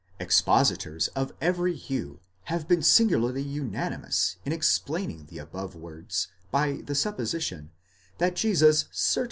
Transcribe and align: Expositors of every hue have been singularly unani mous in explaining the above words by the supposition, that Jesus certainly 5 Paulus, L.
Expositors 0.19 1.09
of 1.09 1.31
every 1.41 1.75
hue 1.75 2.21
have 2.45 2.67
been 2.67 2.81
singularly 2.81 3.45
unani 3.45 4.01
mous 4.01 4.37
in 4.43 4.51
explaining 4.51 5.25
the 5.27 5.37
above 5.37 5.75
words 5.75 6.27
by 6.49 6.81
the 6.83 6.95
supposition, 6.95 7.69
that 8.17 8.35
Jesus 8.35 8.85
certainly 8.89 8.89
5 8.89 8.89
Paulus, 8.95 9.17
L. 9.17 9.19